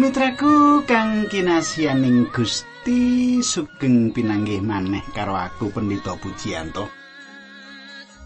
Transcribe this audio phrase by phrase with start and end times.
[0.00, 6.88] Sumitraku kang kinasianing Gusti sugeng pinanggih maneh karo aku Pendito Pujianto.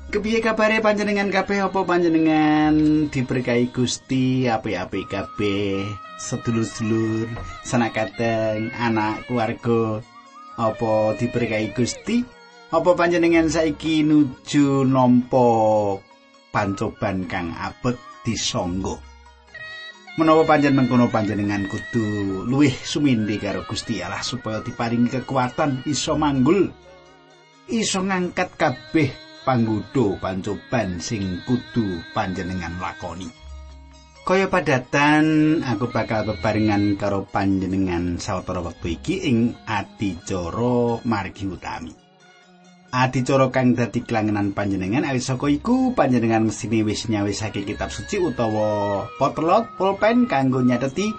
[0.06, 1.66] Kepiye kabare panjenengan kabeh?
[1.66, 2.78] Apa panjenengan
[3.10, 4.46] diberkahi Gusti?
[4.46, 5.82] Apik-apik kabeh?
[6.22, 7.26] Sedulur-sedulur
[7.66, 9.98] sanakateng anak keluarga.
[10.54, 12.22] Apa diberkahi Gusti?
[12.70, 15.98] Apa panjenengan saiki nuju nampa
[16.54, 18.94] pancoban kang abet disangga
[20.14, 26.70] menawa panjen mengkono panjenengan kudu luwih sumindi karo Gusti Allah supaya diparingi kekuatan iso manggul
[27.66, 29.10] iso ngangkat kabeh
[29.42, 33.26] panggudo pancoban sing kudu panjenengan lakoni.
[34.24, 42.03] Kaya padatan aku bakal bebarengan karo panjenengan sawetara wektu iki ing adicara margi utami
[42.94, 49.02] adicara kang dadi klangenan panjenengan awit saka iku panjenengan mesine wis nyawisake kitab suci utawa
[49.18, 51.10] potlot pulpen kanggo nyateti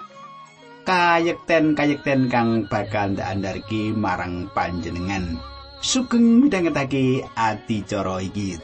[0.88, 5.36] kayekten-kayekten kang bakal ndak marang panjenengan.
[5.84, 8.56] Sugeng midhangetake adicara iki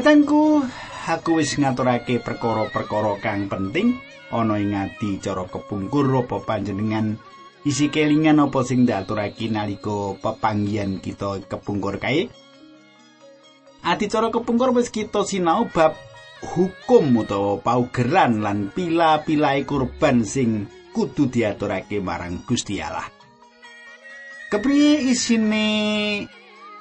[0.00, 0.64] Katangku,
[1.12, 4.00] aku wis ngaturake perkara-perkara kang penting
[4.32, 7.20] ana ing ati cara kepungkur apa panjenengan
[7.68, 12.32] isi kelingan apa sing diaturake nalika pepanggihan kita kepungkur kae.
[13.84, 15.92] Ati cara kepungkur wis kita sinau bab
[16.48, 20.64] hukum utawa paugeran lan pila-pilae kurban sing
[20.96, 23.04] kudu diaturake marang Gusti Allah.
[24.48, 25.68] Kepriye isine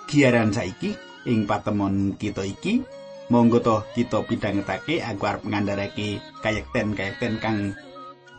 [0.07, 0.95] giaran saiki
[1.27, 2.98] ing patemon kita iki?
[3.29, 7.77] Monggo to kita pidhangetake aku arep ngandharake kayekten-kayekten kang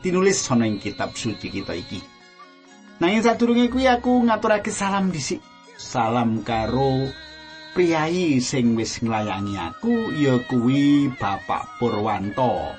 [0.03, 2.03] tinulis ana ing kitab suci kita iki.
[2.99, 5.39] Nanging sadurunge kuwi aku ngaturake salam dhisik.
[5.79, 7.07] Salam karo
[7.73, 12.75] priyayi sing wis nglayangi aku ya kuwi Bapak Purwanto.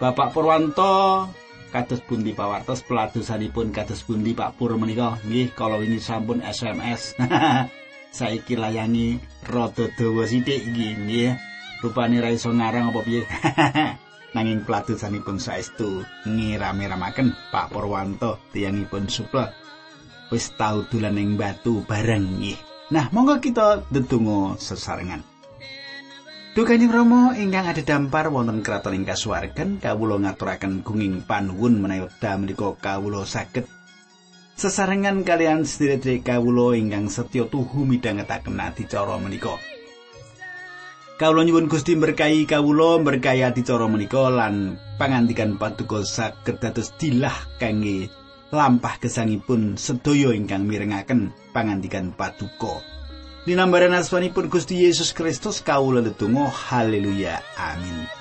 [0.00, 1.28] Bapak Purwanto
[1.70, 7.14] kados pundi pawartos peladosanipun kados pundi Pak Pur menika nggih kala wingi sampun SMS.
[8.10, 11.30] saiki layangi rada dawa sithik iki nggih.
[11.80, 13.24] Rupane ra iso ngarang apa piye?
[14.36, 19.50] Nanging platusanipun saestu ngiram-iramaken Pak Purwanto tiyangipun supla.
[20.30, 22.58] Wis tau dolan ing batu bareng nggih.
[22.94, 25.22] Nah monggo kita ndedonga sesarengan.
[26.50, 32.10] Duh Kanjeng Rama ingkang ada dampar wonten kraton ing kasuwargan kawula ngaturaken gunging panuwun menawi
[32.10, 33.70] wekdal menika kawula saged
[34.60, 39.56] sesarengan kalian sedherek kawula ingkang setya tuhu midhangetaken adicara menika.
[41.16, 48.12] Kawula nyuwun Gusti berkahi kawula berkahi adicara menika lan pangandikan paduka saged dados dilah kangge
[48.52, 52.84] lampah gesangipun sedaya ingkang mirengaken pangandikan paduka.
[53.48, 58.19] Dinambaran asmanipun Gusti Yesus Kristus kawula ndedonga haleluya amin.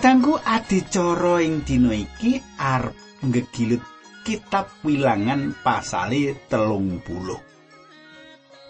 [0.00, 3.84] Katangku adicara ing dina iki arep ngegilut
[4.24, 7.36] kitab wilangan pasale telung puluh.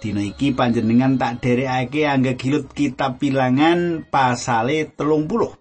[0.03, 5.55] Dina iki panjenengan tak derekake anggegilut kitab wilangan pasale telung puluh.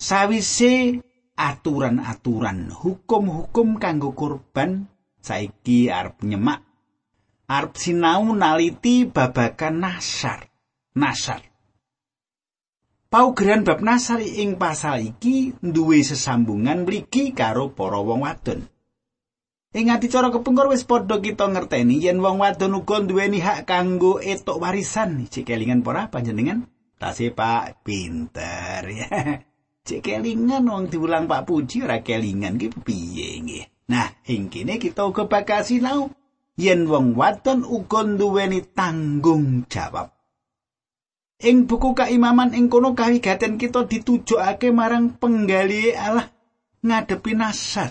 [0.00, 0.96] Sawise
[1.36, 4.88] aturan-aturan hukum-hukum kanggo kurban
[5.20, 6.64] saiki arep nyemak
[7.52, 10.48] arep sinau naliti babakan nasar.
[10.96, 11.53] Nasar.
[13.14, 18.66] Paugeran bab nasari ing pasal iki duwe sesambungan mligi karo para wong wadon.
[19.70, 24.58] Ing adicara kepengkur wis padha kita ngerteni yen wong wadon uga duweni hak kanggo etok
[24.58, 25.30] warisan.
[25.30, 26.66] Cek kelingan para panjenengan?
[26.98, 29.06] Tasih Pak, pinter ya.
[29.86, 33.94] Cek kelingan wong diulang Pak Puji ora kelingan ki piye nggih.
[33.94, 36.10] Nah, ing kene kita uga bakal sinau
[36.58, 40.13] yen wong wadon uga duweni tanggung jawab.
[41.42, 46.30] Ing buku kaimaman ing kono kawigaten kita ditujokake marang penggali Allah
[46.86, 47.90] ngadepi nasar.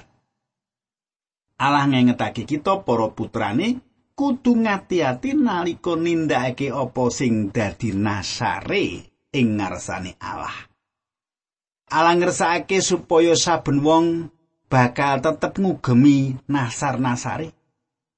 [1.60, 3.84] Allah ngengetake kita para putrane
[4.16, 10.56] kudu ngati-ati nalika nindakake apa sing dadi nasare ing ngarsane Allah.
[11.94, 14.34] Allah ngersakake supaya saben wong
[14.72, 17.54] bakal tetep ngugemi nasar-nasare.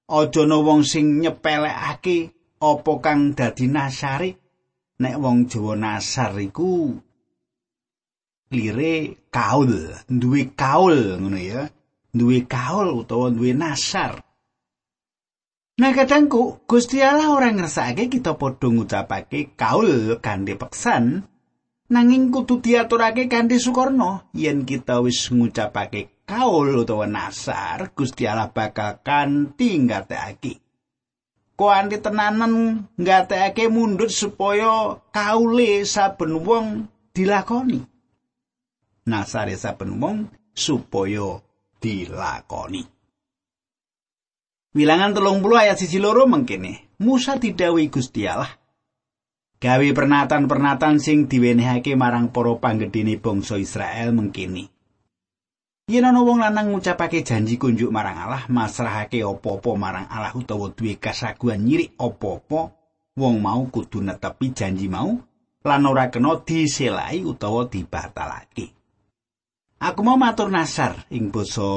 [0.06, 2.32] Aja ana wong sing nyepelekake
[2.62, 4.45] apa kang dadi nasare.
[5.02, 6.96] Nek wong Jawa nasar iku
[8.56, 11.68] lire kaul, duwe kaul ngono ya.
[12.16, 14.24] Duwe kaul utawa duwe nasar.
[15.76, 21.28] Nah kadangku Gusti Allah ora ngersake kita padha ngucapake kaul kanthi peksan
[21.92, 29.04] nanging kudu diaturake kanthi sukarno yen kita wis ngucapake kaul utawa nasar Gusti Allah bakal
[29.04, 30.65] kanthi ngatekake.
[31.56, 37.80] Kuanti tenanan ngatekake mundut supaya kaule saben wong dilakoni.
[39.08, 41.40] Nasare saben wong supaya
[41.80, 42.84] dilakoni.
[44.76, 47.00] Wilangan telung puluh ayat sisi loro mengkene.
[47.00, 48.52] Musa didawi Gusti Allah.
[49.56, 54.75] Gawe pernatan-pernatan sing diwenehake marang para panggedene bangsa Israel mengkene.
[55.86, 60.98] Yen ana wong lanang ngucapake janji kunjuk marang Allah, masrahake apa-apa marang Allah utawa duwe
[60.98, 62.74] kasaguhan nyirik apa-apa,
[63.14, 65.14] wong mau kudu netepi janji mau
[65.62, 68.74] lan ora kena diselai utawa dibatalake.
[69.78, 71.70] Aku mau matur nasar ing basa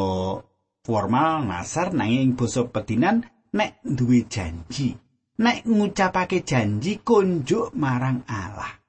[0.88, 4.96] formal nasar nanging basa pedinan nek duwe janji
[5.37, 8.81] nek ngucapake janji kunjuk marang Allah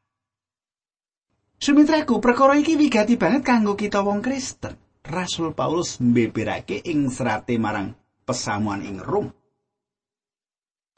[1.60, 7.96] Sumitraku perkara iki wigati banget kanggo kita wong Kristen Rasul Paulus mbeberake ing serate marang
[8.28, 9.32] pesamuan ing Rom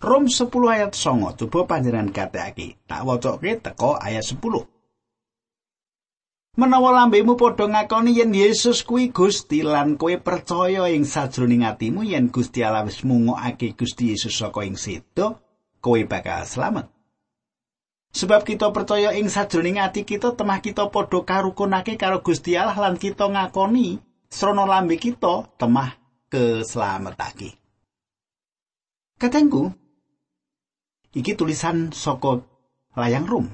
[0.01, 4.65] Rom 10 ayat 9 coba panjenengan kateake tak wacoke teko ayat 10
[6.51, 12.27] Menawa lambemu padha ngakoni yen Yesus kuwi Gusti lan kowe percaya ing sajroning atimu yen
[12.27, 15.39] Gusti Allah wis mungokake Gusti Yesus saka ing sedo,
[15.79, 16.91] kowe bakal slamet.
[18.11, 22.99] Sebab kita percaya ing sajroning ati kita temah kita padha karukunake karo Gusti Allah lan
[22.99, 25.95] kita ngakoni srana lambe kita temah
[26.27, 27.55] keslametake.
[29.15, 29.71] Katengku,
[31.15, 32.43] iki tulisan saka
[32.99, 33.45] layang rum.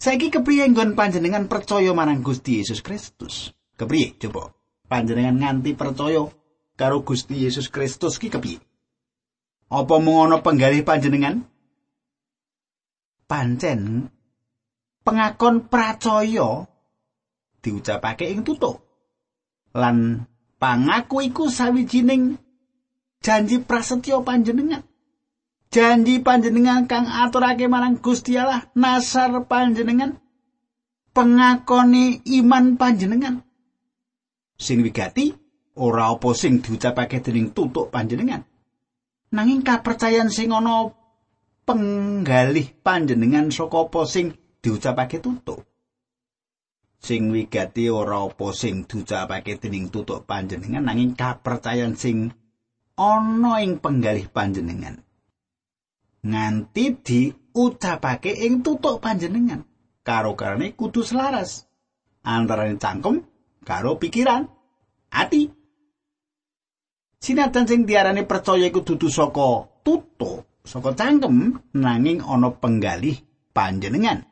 [0.00, 3.52] Saiki kepriye nggon panjenengan percaya marang Gusti Yesus Kristus?
[3.76, 4.56] Kepriye coba?
[4.88, 6.24] Panjenengan nganti percaya
[6.74, 8.58] karo Gusti Yesus Kristus ki kepriye?
[9.70, 11.46] Apa mung ana penggalih panjenengan?
[13.30, 14.10] Pancen
[15.06, 16.66] pengakon percaya
[17.62, 18.82] diucapake ing tutuk.
[19.78, 20.26] Lan
[20.58, 22.34] pangaku iku sawijining
[23.22, 24.82] janji prasetyo panjenengan.
[25.70, 30.18] janji panjenengan kang aturake marang Gusti Allah nasar panjenengan
[31.14, 33.46] pengakoni iman panjenengan
[34.58, 35.30] sing wigati
[35.78, 38.42] ora apa sing diucapake dening tutuk panjenengan
[39.30, 40.90] nanging kapercayan sing ana
[41.64, 45.64] penggalih panjenengan saka apa sing diucapake tutuk?
[47.00, 52.28] Sing wigati ora apa sing diucapake dening tutuk panjenengan nanging kapercayan sing
[52.98, 55.00] ana ing penggalih panjenengan.
[56.20, 59.64] Nganti diucapake ing tutuk panjenengan.
[60.04, 61.64] Karo karane kudu selaras.
[62.20, 63.24] Antaraning cangkem
[63.64, 64.44] karo pikiran
[65.08, 65.48] ati.
[67.20, 73.16] Sinatan sing diarani percaya iku dudu saka tutuk saka cangkem nanging ana penggalih
[73.52, 74.24] panjenengan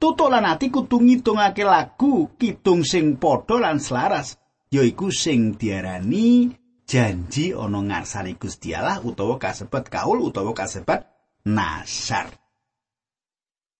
[0.00, 4.40] tutuk lan ati kudu ngitungake lagu kidung sing padha lan selaras
[4.72, 6.50] yaiku sing diarani
[6.90, 11.06] janji ana ngarsane Gusti Allah utawa kasebat kaul utawa kasebat
[11.46, 12.34] nasar.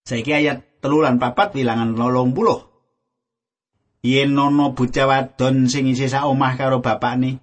[0.07, 2.61] Saiki ayat telulan papat wilangan nolong puluh.
[4.01, 7.43] Yen nono bocah wadon sing isih sak omah karo bapakne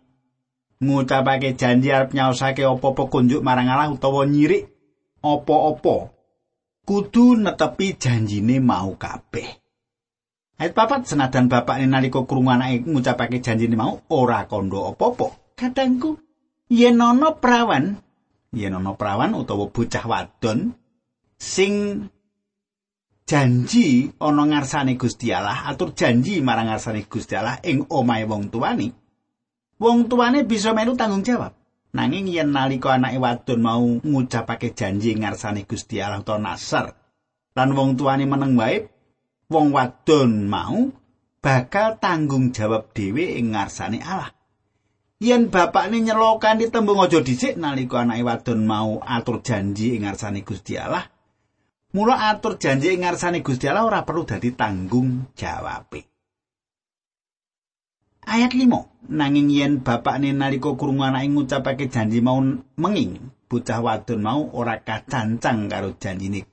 [0.83, 4.69] ngucapake janji arep nyaosake apa-apa kunjuk marang Allah utawa nyirik
[5.25, 6.13] apa-apa
[6.87, 9.59] kudu netepi janjine mau kabeh.
[10.57, 15.53] Ayat papat senadan bapakne nalika krungu anake ngucapake janjine mau ora kandha apa-apa.
[15.57, 16.17] Kadangku
[16.69, 17.97] yen nono prawan
[18.53, 20.73] yen ana prawan utawa bocah wadon
[21.37, 22.05] sing
[23.27, 29.06] janji ana ngarsane Gusti Allah atur janji marang ngarsane Gusti Allah ing omahe wong tuane
[29.77, 31.53] wong tuane bisa melu tanggung jawab.
[31.93, 36.93] Nanging yen nalika anake wadon mau ngucapake janji ngarsane Gusti Allah utawa nasar
[37.57, 38.85] lan wong tuane meneng wae
[39.49, 40.91] wong wadon mau
[41.41, 44.29] bakal tanggung jawab dhewe ing ngarsane Allah.
[45.17, 50.77] Yen bapakne nyelokani tembung aja dhisik nalika anake wadon mau atur janji ing ngarsane Gusti
[50.77, 51.07] Allah
[51.95, 56.16] mula atur janji ing ngarsane Gusti Allah ora perlu dadi tanggung jawabe
[58.27, 62.43] ayat 5 nanging yen bapakne nalika krungu anake ngucapake janji mau
[62.75, 66.43] menging bocah wadon mau ora kacancang karo janjine.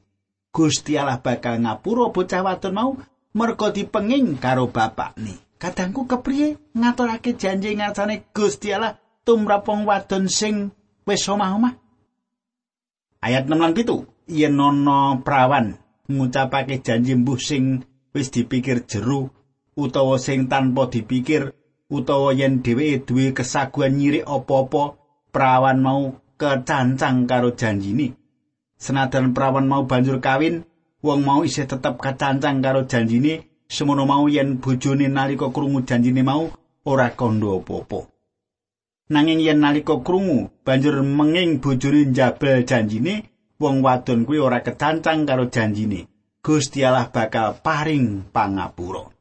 [0.55, 2.91] Gusti Allah bakal ngapura bocah wadon mau
[3.35, 5.59] merga dipenging karo bapakne.
[5.59, 8.95] Kadangku kepriye ngaturake janji ngarsane Gusti Allah
[9.27, 10.71] tumrap wong wadon sing
[11.03, 11.75] wis omah-omah?
[13.25, 15.75] Ayat 6 lan 7, yen ana prawan
[16.07, 17.83] ngucapake janji mbuh sing
[18.15, 19.33] wis dipikir jero
[19.75, 21.51] utawa sing tanpa dipikir
[21.95, 24.99] utawa yen dheweke duwe kesaguhan nyirik apa-apa
[25.31, 28.19] prawan mau kecancang karo janjine.
[28.75, 30.67] Senajan prawan mau banjur kawin
[30.99, 33.47] wong mau isih tetep kecancang karo janjine.
[33.71, 36.51] Semono mau yen bojone nalika krungu janjine mau
[36.85, 38.11] ora kandha apa-apa.
[39.15, 43.31] Nanging yen nalika krungu banjur menging bojone njabel janjine
[43.63, 46.11] wong wadon kuwi ora kecancang karo janjine.
[46.45, 49.14] Gusti Allah bakal paring pangapura.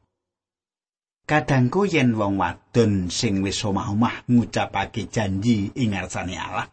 [1.23, 6.67] Kadangku yen wong wadon sing wis omah-omah ngucapake janji ing ngarsane Allah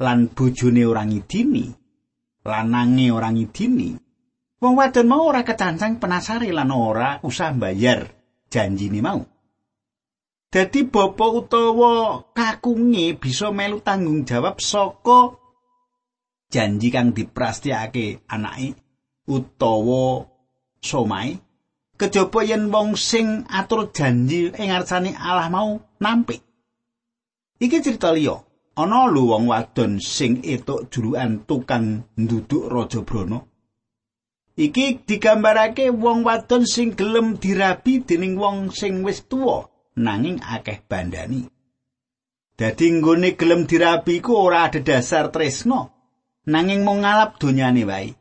[0.00, 1.68] lan bojone ora ngidini,
[2.48, 3.94] lanange ora ngidini,
[4.58, 8.08] wong wadon mau ora kecancang penasare lan ora usah bayar
[8.48, 9.20] janjine mau.
[10.50, 15.38] Dadi bapa utawa kakunge bisa melu tanggung jawab saka
[16.50, 18.74] janji kang diprastiake anake
[19.30, 20.26] utawa
[20.82, 21.38] somai
[22.00, 26.40] kejaba yen wong sing atur janji ing ngarsane Allah mau nampik.
[27.60, 28.40] Iki cerita liya.
[28.80, 33.44] Ana lho wong wadon sing etuk julukan tukang nduduk raja brana.
[34.56, 39.68] Iki digambarake wong wadon sing gelem dirabi dening wong sing wis tuwa
[40.00, 41.44] nanging akeh bandani.
[42.56, 45.80] Dadi nggone gelem dirabi ku ora ada dasar tresno
[46.48, 48.19] nanging mung ngalap donyane wae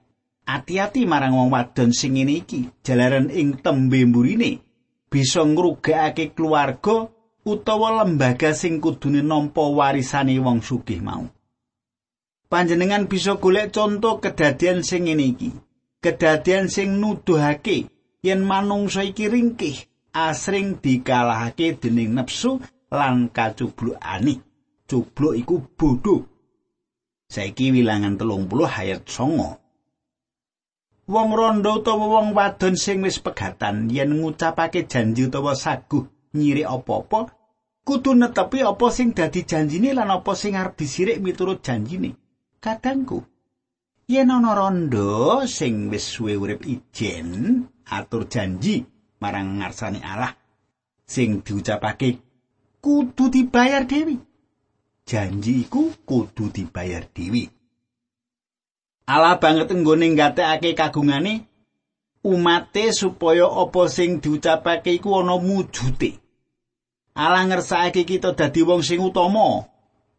[0.50, 4.58] Ati-ati marang wong wadon sing ngene iki, jalaran ing tembe mburine
[5.06, 7.06] bisa ngrugekake keluarga
[7.46, 11.30] utawa lembaga sing kudune nampa warisane wong sugih mau.
[12.50, 15.50] Panjenengan bisa golek contoh kedadian sing ngene iki.
[16.02, 17.86] Kedadian sing nuduhake
[18.26, 19.86] yen manungsa iki ringkih
[20.18, 22.58] asring dikalahake dening nepsu
[22.90, 24.42] lan kacublukane.
[24.90, 26.26] Cubluk iku bodho.
[27.30, 29.69] Saiki wilangan telung puluh ayat songo.
[31.10, 36.06] Wong rondo utawa wong wadon sing wis pegatan yen ngucapake janji utawa saguh
[36.38, 37.34] nyiri apa-apa
[37.82, 42.14] kudu netepi apa sing dadi janjine lan apa sing arep disirik miturut janjine.
[42.62, 43.26] Kadangku
[44.06, 48.86] yen ana rondo sing wis suwe urip ijen atur janji
[49.18, 50.38] marang ngarsane Allah
[51.10, 52.22] sing diucapake
[52.86, 54.14] kudu dibayar dewi.
[55.10, 57.50] Janji iku kudu dibayar dewi
[59.10, 61.50] Allah banget nggone nggatekake kagungane
[62.22, 66.22] umate supaya apa sing diucapake iku ana mujute.
[67.18, 69.66] Allah ngersakake kita dadi wong sing utama,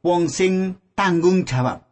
[0.03, 1.87] wong sing tanggung jawab.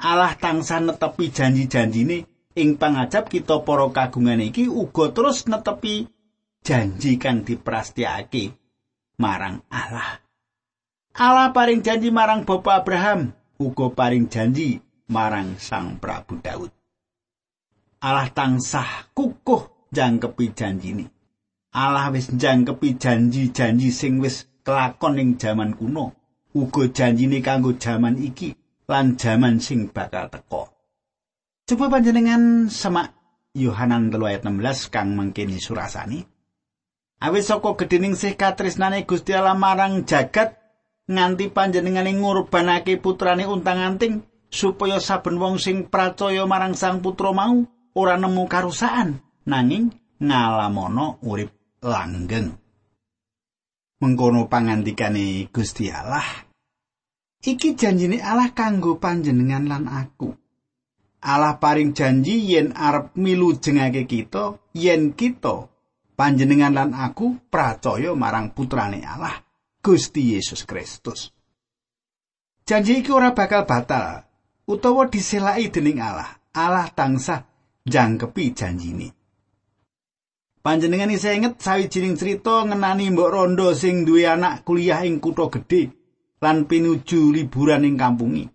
[0.00, 2.24] Allah tansah netepi janji-janjine
[2.56, 6.08] ing pangajab kita para kagungane iki uga terus netepi
[6.64, 8.56] janji kang diprastiake
[9.20, 10.24] marang Allah.
[11.20, 16.72] Allah paring janji marang Bapak Abraham, uga paring janji marang Sang Prabu Daud.
[18.04, 21.08] Allah tansah kukuh jangkepi janjine.
[21.74, 26.12] Allah wis jangkepi janji-janji sing wis kelakon ing jaman kuno,
[26.52, 28.52] uga janjine kanggo jaman iki
[28.86, 30.68] lan jaman sing bakal teka.
[31.64, 33.16] Coba panjenengan semak
[33.56, 36.20] Yohanan 3 ayat 16 kang mangkene surasani.
[37.24, 40.60] Awis saka gedhening sih katresnane Gusti Allah marang jagat
[41.08, 47.66] nganti panjenengane ngurbanake putrane untang-anting supaya saben wong sing pracaya marang Sang Putra mau
[47.98, 49.18] ora nemu karusaan
[49.50, 49.90] nanging
[50.22, 52.54] ngalamono urip langgeng.
[53.98, 56.46] Mengkono pangandikane Gusti Allah.
[57.42, 60.30] Iki janjine Allah kanggo panjenengan lan aku.
[61.24, 65.66] Allah paring janji yen arep milu jengake kita, yen kita
[66.14, 69.40] panjenengan lan aku pracaya marang putrane Allah,
[69.80, 71.32] Gusti Yesus Kristus.
[72.64, 74.33] Janji iki ora bakal batal
[74.68, 76.40] utawa diselaki dening Allah.
[76.54, 77.42] Allah tansah
[77.82, 79.08] jangkepi janjine.
[80.64, 85.92] Panjenengan isa inget sawijining cerita ngenani mbok rondo sing duwe anak kuliah ing kutha gedhe
[86.40, 88.48] lan pinuju liburan ing kampungi.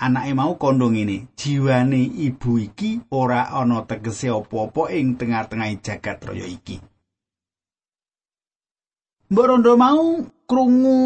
[0.00, 6.48] Anake mau kandha ngene, jiwane ibu iki ora ana tegese apa-apa ing tengah-tengah jagat raya
[6.48, 6.80] iki.
[9.30, 10.98] Mbok rondo mau krungu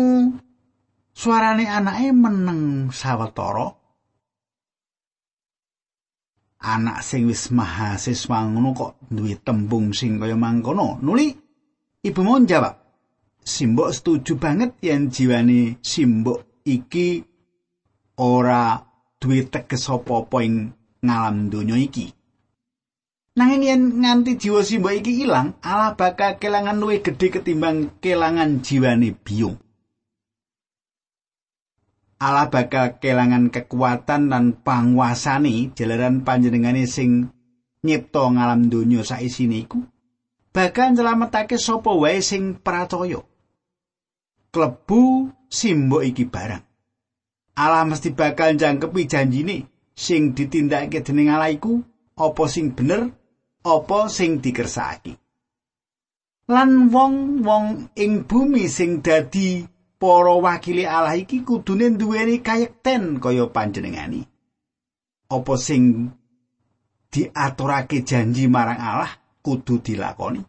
[1.12, 3.83] suarane anake meneng sawetara
[6.64, 10.97] anak sing wis mahasiswa ngono kok duwe tembung sing kaya mangkono.
[11.04, 11.28] Nuli
[12.00, 12.80] ibu mau jawab.
[13.44, 17.21] Simbok setuju banget yen jiwane simbok iki
[18.16, 18.80] ora
[19.21, 20.73] duwe teges apa-apa ing
[21.04, 22.09] ngalam donya iki.
[23.37, 29.12] Nanging yen nganti jiwa simbok iki ilang ala bakal kelangan luwih gedhe ketimbang kelangan jiwane
[29.12, 29.61] biung
[32.25, 37.28] Allah bakal kelangan kekuatan lan panguasane jalaran panjenengane sing
[37.85, 39.85] nyipta ngalam donya saisine iku
[40.54, 43.19] bakal nyelametake sapa wae sing percaya.
[44.54, 46.62] Klebu simbok iki barang.
[47.59, 49.66] Allah mesti bakal jangkepi janjine
[49.99, 51.83] sing ditindakake dening Allah iku
[52.14, 53.11] apa sing bener
[53.66, 55.19] apa sing dikersakake.
[56.47, 59.66] Lan wong-wong ing bumi sing dadi
[59.98, 64.26] para wakili Allah iki kudune duweni kayekten kaya panjenengani.
[65.30, 66.10] Apa sing
[67.10, 70.42] diaturake janji marang Allah kudu dilakoni.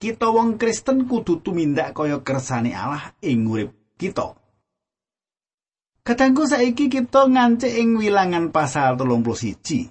[0.00, 4.36] Kita wong Kristen kudu tumindak kaya kersane Allah ing urip kita.
[6.04, 9.88] Katanggu saiki kita ngancik ing wilangan pasal 31.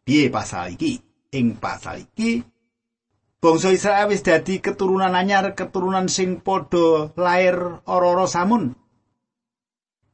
[0.00, 0.96] Piye pasal iki?
[1.36, 2.55] Ing pasal iki
[3.46, 8.74] Bangsa Israel wis dadi keturunan anyar, keturunan sing padha lair ora samun.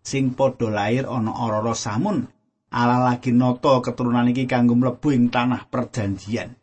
[0.05, 2.29] Sing padha lair ana ora samun.
[2.69, 6.61] Ala lagi noto keturunan iki kanggo mlebu ing tanah perjanjian.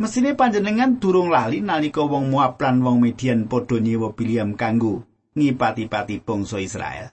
[0.00, 5.04] Mesine panjenengan durung lali nalika wong Moab lan wong Midian padha nyewa Biliam kanggo
[5.36, 7.12] ngipati-pati bangsa Israel.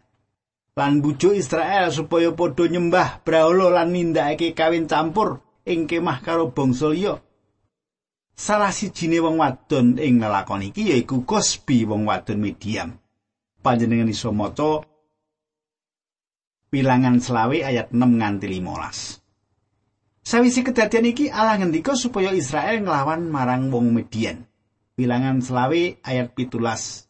[0.72, 6.96] Lan bujuk Israel supaya padha nyembah brahala lan nindakake kawin campur ing kemah karo bangsa
[6.96, 7.27] liya.
[8.38, 12.94] Salah sijine wong wadon ing nglakon iki yaiku Gosbi wong wadon mediam.
[13.66, 14.86] Panjenengan iso maca
[16.68, 19.24] Bilangan selawe ayat 6 nganti 15.
[20.28, 24.44] Sawisi kedadian iki Allah ngendika supaya Israel nglawan marang wong Midian.
[25.00, 27.08] Bilangan selawe ayat pitulas.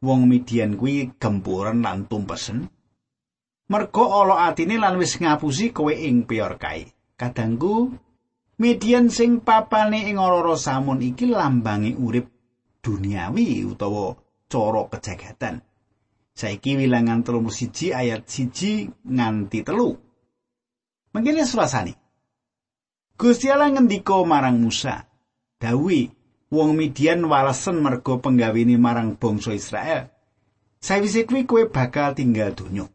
[0.00, 2.64] Wong Midian kuwi gempuren lan tumpesen.
[3.68, 6.88] Mergo ala atine lan wis ngapusi kowe ing peor kae.
[7.20, 7.92] Kadangku
[8.54, 12.30] Median sing papane ing ora samun iki lambangi urip
[12.78, 14.14] duniawi utawa
[14.46, 15.58] cara kejagatan.
[16.34, 19.98] Saiki wilangan telu siji ayat siji nganti telu.
[21.14, 21.94] Mengkene surasane.
[23.14, 25.06] Gusti Allah ngendika marang Musa,
[25.62, 26.10] Dawi,
[26.50, 30.10] wong Midian walesen mergo penggawene marang bangsa Israel.
[30.82, 32.90] Sawise kuwi kowe bakal tinggal donya.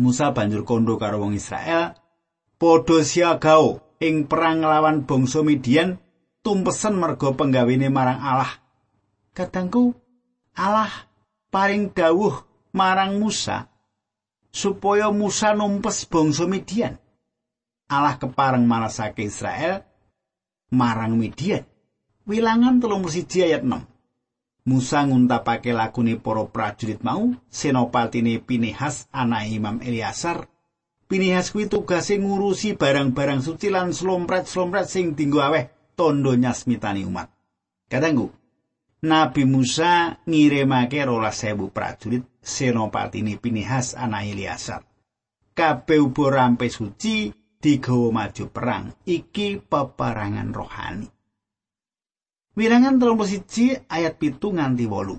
[0.00, 1.96] Musa banjur kondo karo wong Israel,
[2.56, 5.96] padha siagao ing perang nglawan bangsa Midian
[6.44, 8.52] tumpesen merga penggawene marang Allah.
[9.32, 9.96] Kadangku
[10.56, 10.90] Allah
[11.52, 13.68] paring dawuh marang Musa
[14.52, 16.96] supaya Musa numpes bangsa Midian.
[17.86, 19.84] Allah kepareng marasake Israel
[20.72, 21.64] marang Midian.
[22.26, 23.86] Wilangan telung siji ayat 6.
[24.66, 30.50] Musa nguntapake lakune para prajurit mau, senopatine Pinehas anak Imam Eliasar
[31.06, 37.30] Pinihas kuwi tugase ngurusi barang-barang suci lan slompret-slompret sing dinggo aweh tondo nyasmitani umat.
[37.86, 38.34] Kadangku,
[39.06, 44.82] Nabi Musa ngirimake rolas sewu prajurit senopatine Pinihas anak Ilyasar.
[45.54, 47.30] Kabeh ubo rampe suci
[47.62, 48.84] digawa maju perang.
[49.06, 51.08] Iki peperangan rohani.
[52.56, 55.16] Wilangan 31 ayat pitu nganti wolu.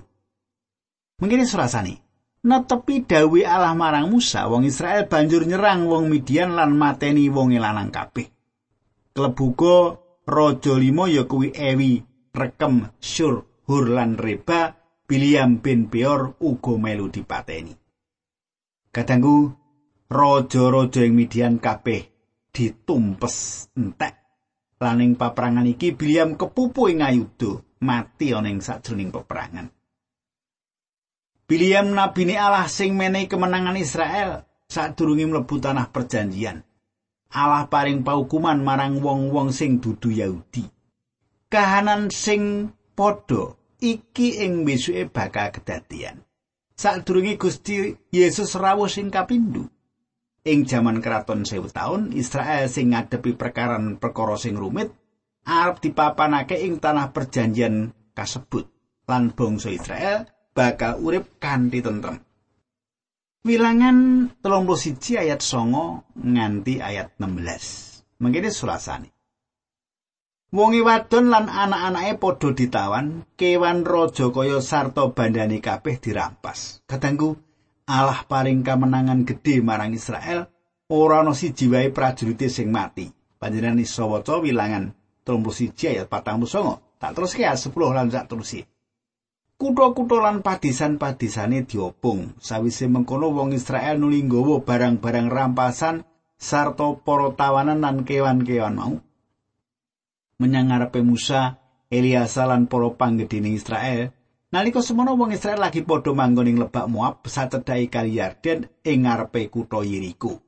[1.22, 2.07] Mengkini surasani.
[2.44, 7.90] Netepi dawe Allah marang Musa, wong Israel banjur nyerang wong Midian lan mateni wong lanang
[7.90, 8.28] kabeh.
[9.14, 9.98] Klebuga
[10.28, 11.98] raja limo ya kuwi Ewi,
[12.30, 14.76] Rekem, Sur, Hur lan Reba,
[15.08, 17.72] Biliam bin Beor uga melu dipateni.
[18.92, 19.52] Kadangku
[20.12, 22.04] raja-raja ing Midian kabeh
[22.52, 24.14] ditumpes entek.
[24.78, 29.77] Laning paperangan iki Biliam kepupu ing ayuda, mati ana ing sajroning peperangan.
[31.48, 36.60] Biliam nabi Allah sing menehi kemenangan Israel sadurunge mlebu tanah perjanjian.
[37.32, 40.68] Allah paring paukuman marang wong-wong sing dudu Yahudi.
[41.48, 46.20] Kahanan sing padha iki ing besuke bakal kedadian.
[46.76, 49.72] Sadurunge Gusti Yesus rawuh sing kapindho.
[50.44, 54.92] Ing jaman keraton sewu taun, Israel sing ngadepi perkaran perkara sing rumit
[55.48, 58.68] arep dipapanake ing tanah perjanjian kasebut.
[59.08, 62.18] Lan bangsa Israel bakal urip kanthi tentrem.
[63.46, 68.18] Wilangan 31 ayat 9 nganti ayat 16.
[68.18, 69.14] Mengkene surasane.
[70.50, 76.82] Wongi wadon lan anak-anake padha ditawan, kewan raja kaya sarta bandane kabeh dirampas.
[76.88, 77.38] Kadangku
[77.86, 80.50] Allah paring kamenangan gedhe marang Israel,
[80.90, 83.06] ora ana siji wae prajurit sing mati.
[83.38, 84.90] Panjenengan iso waca wilangan
[85.22, 86.98] 31 ayat 49.
[86.98, 88.66] Tak terus ke 10 lan sak terusih.
[89.58, 92.38] Kutha-kutha lan padisan-padisane diopong.
[92.38, 96.06] Sawise mengkono wong Israel nuli nggawa barang-barang rampasan
[96.38, 98.94] sarta para tawanan lan kewan-kewan mau.
[100.38, 101.58] Menyang ngarepe Musa,
[101.90, 104.14] Eliasa lan para panggedene Israel,
[104.54, 109.50] Nalika semono wong Israel lagi padha manggon ing lebak Moab sacedhake kali Yarden ing ngarepe
[109.50, 110.38] kutha Yeriko.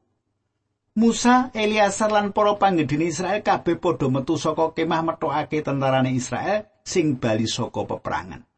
[0.97, 7.19] Musa, Eliasar lan para panggedhene Israel kabeh padha metu saka kemah metokake tentarane Israel sing
[7.19, 8.50] bali saka peperangan.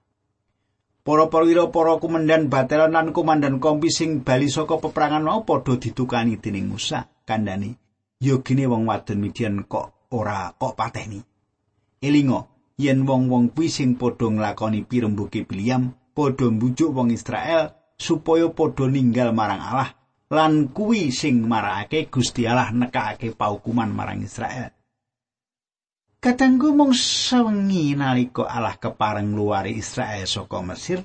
[1.03, 6.39] Para perwira para kumandan batelon lan komandan kompi sing bali saka peperangan mau padha ditukani
[6.39, 7.75] dening Musa kandhani
[8.23, 11.19] yogine wong wadon Midian kok ora kok pateni.
[11.99, 12.47] Elingo,
[12.79, 19.35] yen wong-wong kuwi sing padha nglakoni pirembuke Biliam padha mbujuk wong Israel supaya padha ninggal
[19.35, 19.91] marang Allah
[20.31, 24.71] lan kuwi sing marakake Gusti Allah nekake paukuman marang Israel.
[26.23, 31.03] Katanggu mung sewengi nalika Allah kepareng luari Israel saka Mesir.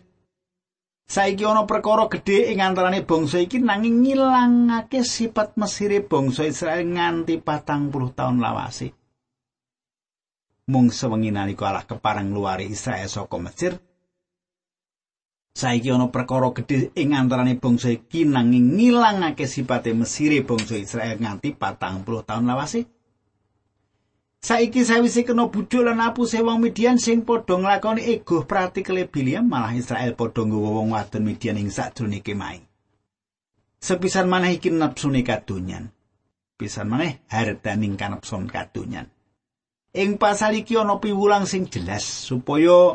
[1.09, 7.41] Saiki ana perkara gedhe ing antarane bangsa iki nanging ngilangake sifat Mesire bangsa Israel nganti
[7.41, 8.93] patang puluh tahun lawase.
[10.67, 13.73] mung sewengi nalika Allah keparang luari Israel saka Mesir.
[15.57, 21.57] Saiki ana perkara gedhe ing antarane bangsa iki nanging ngilangake sipate Mesire bangsa Israel nganti
[21.57, 22.96] patang puluh tahun lawase.
[24.37, 29.73] Saiki sawise kena budhul lan apuse wong Midian sing padha nglakoni ego pratikle Biliam malah
[29.73, 32.61] Israel padha nggawa wong wadon Midian ing sadurunge kemai.
[33.81, 35.89] Sepisan maneh iki nepsune kadonyan.
[36.57, 39.09] Pisan maneh hardaning kanepson kadonyan.
[39.97, 42.93] Ing pasal iki ana piwulang sing jelas supaya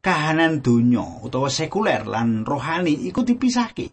[0.00, 3.92] kahanan donya utawa sekuler lan rohani iku dipisahke.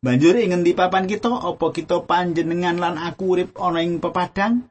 [0.00, 4.69] Banjur ing ngendi papan kita apa kita panjenengan lan aku urip ana ing pepadang?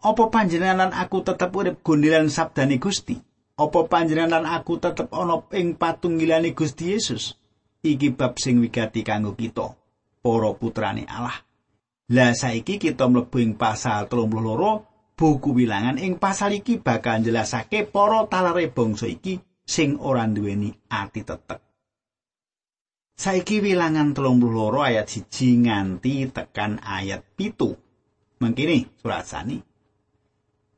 [0.00, 3.20] Apa panjenengan aku tetep urip gondelan sabdane Gusti?
[3.60, 7.36] Apa panjenengan aku tetep ana ing patunggilane Gusti Yesus?
[7.84, 9.76] Iki bab sing wigati kanggo kita,
[10.24, 11.44] para putrane Allah.
[12.16, 18.24] Lah saiki kita mlebu ing pasal 32 buku wilangan ing pasal iki bakal jelasake para
[18.24, 19.36] talare bangsa iki
[19.68, 21.60] sing ora duweni ati tetek.
[23.20, 25.28] Saiki wilangan 32 ayat 1
[25.68, 27.20] nganti tekan ayat.
[28.40, 29.28] Mengkini surat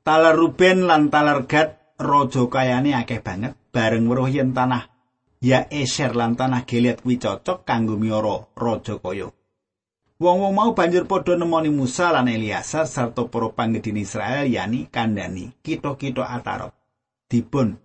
[0.03, 4.91] Talar Ruben lan talar Gad raja kayane akeh banget bareng weruh yen tanah
[5.38, 9.31] ya Eser lan tanah Gilead kuwi cocok kanggo miara raja kaya.
[10.19, 16.27] Wong-wong mau banjur padha nemoni Musa lan Eliasar sarta para panggedini Israel yani kandhani kita-kita
[16.27, 16.75] Atarot.
[17.31, 17.79] Dipun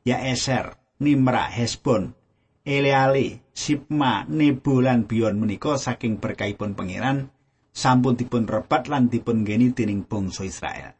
[0.00, 2.16] ya Eser, Nimra, Hesbon,
[2.64, 7.28] Eleale, Sipma, Nebo lan Bion menika saking berkaipun pangeran
[7.72, 10.99] sampun dipun repat lan dipun geni dening bangsa Israel.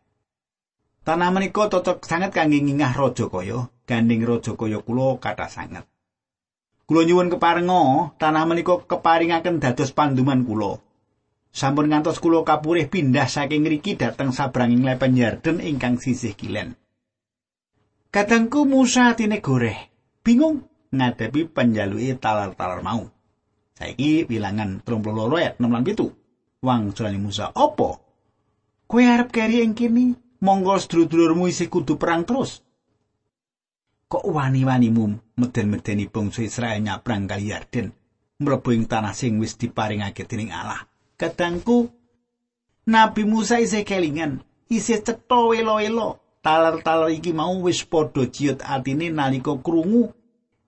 [1.01, 5.85] Tanah menika cocok sangat kangge ngingah raja kaya, gandeng raja kaya kula kathah sanget.
[6.85, 10.77] Kula nyuwun keparenga tanah menika keparingaken dados panduman kula.
[11.51, 16.77] Sampun ngantos kula kapurih pindah saking ngriki dhateng sabranging lepen Yarden ingkang sisih kilen.
[18.13, 19.89] Katangku Musa tine goreh,
[20.21, 23.09] bingung ngadepi penjaluke talar-talar mau.
[23.79, 26.13] Saiki bilangan 32 ayat 6 lan 7.
[26.61, 27.97] Wang Musa, "Apa?
[28.85, 30.30] Kowe arep keri ing kene?
[30.41, 32.65] Monggo sedulur-dulurmu isih kudu perang terus."
[34.11, 37.95] kok wani-wanimu meden-medeni bangsa Israel nyabrang kali Yarden
[38.43, 40.83] mlebu ing tanah sing wis diparingake dening Allah.
[41.15, 41.87] Kadangku
[42.91, 46.19] Nabi Musa isih kelingan, isih cetha welo-welo.
[46.41, 50.09] Talar-talar iki mau wis padha ciut atine nalika krungu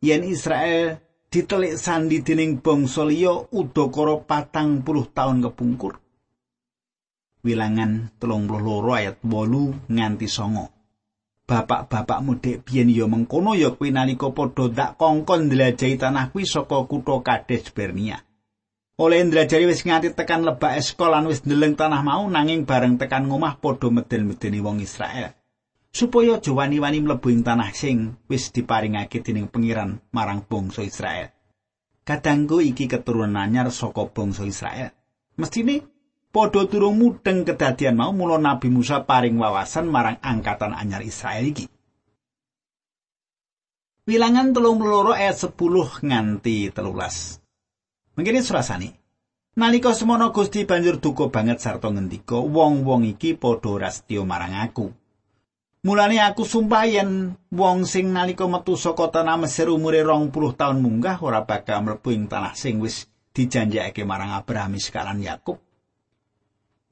[0.05, 1.01] yen Israel
[1.33, 5.97] ditelik sandi dening bangsa liya udakara patang puluh tahun kepungkur.
[7.43, 10.71] Wilangan telung puluh ayat bolu nganti songo.
[11.53, 16.89] bapak-bapak mudhek biyen ya mengkono ya kuwi nalika padha dak kongkon ndelajahi tanah kuwi saka
[16.89, 18.25] kutha Kades Bernia.
[18.97, 23.29] Oleh ndelajari wis nganti tekan lebak eskol lan wis ndeleng tanah mau nanging bareng tekan
[23.29, 25.37] ngomah padha medel-medeni wong Israel.
[25.93, 31.29] Supaya aja wani-wani mlebu ing tanah sing wis diparingake dening pengiran marang bangsa Israel.
[32.01, 34.89] Kadangku iki keturunan anyar saka bangsa Israel.
[35.37, 35.92] Mestine
[36.33, 41.69] padha durung mudeng kedadian mau mula Nabi Musa paring wawasan marang angkatan anyar Israel iki.
[44.09, 45.55] Wilangan telung loro ayat 10
[46.03, 47.39] nganti telulas.
[48.19, 48.91] Mengkini surasani.
[49.53, 54.89] Nalika semono Gusti banjur duka banget sarta ngendika, wong-wong iki padha ora setya marang aku.
[55.85, 61.21] Mulane aku sumpah yen wong sing nalika metu saka tanah Mesir umure 20 taun munggah
[61.21, 65.61] ora bakal mlebu ing tanah sing wis dijanjekake marang Abraham Iskalan Yakub.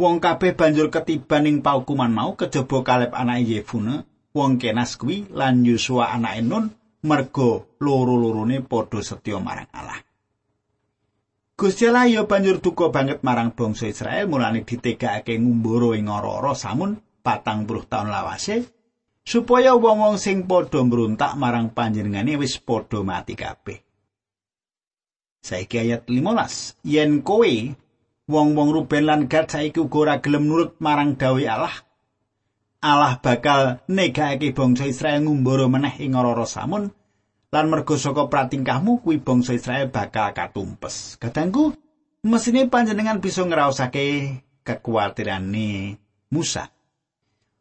[0.01, 5.61] Wong kabeh banjur ketiban ing paukuman mau kejaba Kaleb anak Yefune, wong Kenas kuwi lan
[5.61, 6.73] Yosua anak Nun
[7.05, 10.01] merga loro-lorone padha setya marang Allah.
[11.53, 16.97] Gusti Allah ya banjur duka banget marang bangsa Israel mulane ditegakake ngumbara ing ora-ora samun
[17.21, 18.65] patang puluh taun lawase
[19.21, 23.77] supaya wong-wong sing padha mbrontak marang panjenengane wis padha mati kabeh.
[25.45, 26.89] Saiki ayat 15.
[26.89, 27.53] Yen kowe
[28.31, 31.75] wong-wong Ruben lan Gad saiki uga ora gelem nurut marang dawuh Allah,
[32.79, 36.95] Allah bakal negake bangsa Israel ngumbara meneh ing ora samun
[37.51, 41.19] lan mergo saka pratingkahmu kuwi bangsa Israel bakal katumpes.
[41.19, 41.75] Kadangku,
[42.23, 45.99] mesine panjenengan bisa ngraosake kekuatirane
[46.31, 46.71] Musa.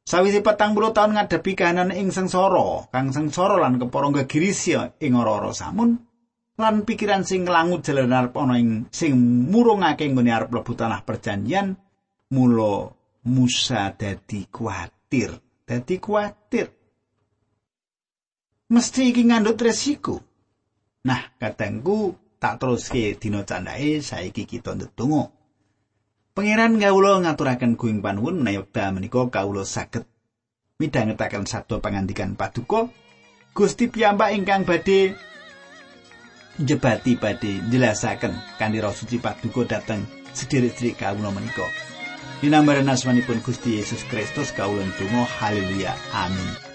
[0.10, 5.53] Sawise petang puluh tahun ngadepi kahanan ing sengsara, kang sengsara lan kepara gegirisya ing ora-ora
[5.53, 6.01] samun,
[6.59, 9.15] lan pikiran sing nglangut jalan arep ana ing sing
[9.47, 11.79] murungake nggone arep mlebu tanah perjanjian,
[12.35, 16.67] mula Musa dadi kuatir, dadi kuatir.
[18.69, 20.19] Mesti iki ngandut resiko.
[21.07, 25.31] Nah, katengku tak teruske dina candhae saiki kita ndedonga.
[26.35, 30.05] Pangeran kawula ngaturaken kuing panuwun menawi wekdal menika kawula saged
[30.79, 32.87] midhangetaken sabda pangandikan paduka
[33.51, 35.19] Gusti piyambak ingkang badhe
[36.59, 41.65] njebati badhe njelasaken kanthi roh suci paduka dhateng sederek-sederek kawula menika.
[42.41, 46.68] Dinambaran asmanipun Gusti Yesus Kristus kawula ndonga haleluya amin